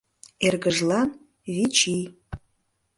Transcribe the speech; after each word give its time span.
Эргыжлан— 0.45 1.09
вич 1.53 1.77
ий. 1.95 2.05